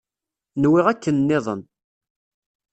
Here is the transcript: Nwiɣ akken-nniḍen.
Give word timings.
Nwiɣ 0.61 0.85
akken-nniḍen. 0.93 1.61